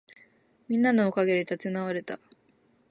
[0.67, 2.19] みんなのおかげで立ち直れた